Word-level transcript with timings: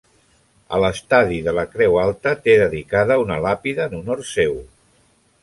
A 0.77 0.77
l'estadi 0.83 1.37
de 1.47 1.53
la 1.57 1.65
Creu 1.73 1.99
Alta 2.05 2.33
té 2.47 2.57
dedicada 2.63 3.19
una 3.27 3.39
làpida 3.45 3.87
en 3.91 3.95
honor 4.01 4.27
seu. 4.33 4.59